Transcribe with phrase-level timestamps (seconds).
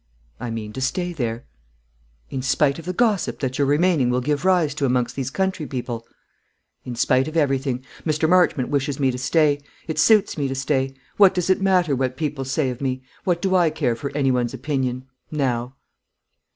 [0.39, 1.45] "I mean to stay there."
[2.31, 5.67] "In spite of the gossip that your remaining will give rise to amongst these country
[5.67, 6.07] people!"
[6.83, 7.85] "In spite of everything.
[8.03, 8.27] Mr.
[8.27, 9.61] Marchmont wishes me to stay.
[9.87, 10.95] It suits me to stay.
[11.17, 13.03] What does it matter what people say of me?
[13.25, 15.75] What do I care for any one's opinion now?"